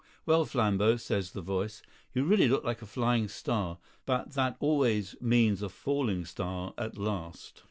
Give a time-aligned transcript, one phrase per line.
[0.25, 3.77] "Well, Flambeau," says the voice, "you really look like a Flying Star;
[4.07, 7.59] but that always means a Falling Star at last."